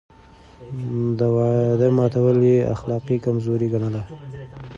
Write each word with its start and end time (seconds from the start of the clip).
د 1.19 1.19
وعدو 1.35 1.89
ماتول 1.97 2.37
يې 2.51 2.57
اخلاقي 2.75 3.17
کمزوري 3.25 3.67
ګڼله. 3.73 4.01